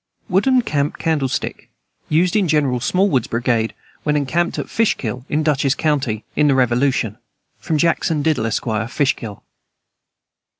[0.29, 1.69] Wooden camp candlestick,
[2.09, 7.19] used in General Smallwood's brigade while encamped at Fishkill, in Dutchess county, in the Revolution.
[7.59, 9.43] From Jackson Diddle, Esq., Fishkill.